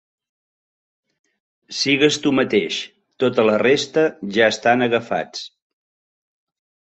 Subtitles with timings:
[1.79, 2.79] Sigues tu mateix;
[3.23, 4.05] tota la resta
[4.37, 5.45] ja estan agafats.